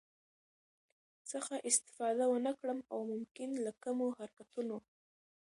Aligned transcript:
څخه 1.31 1.53
استفاده 1.69 2.25
ونکړم 2.29 2.79
او 2.91 2.99
ممکن 3.11 3.49
له 3.65 3.71
کمو 3.83 4.07
حرکتونو 4.17 4.77